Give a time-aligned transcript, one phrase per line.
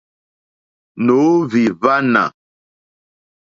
[1.05, 2.23] Nǒhwì hwánà.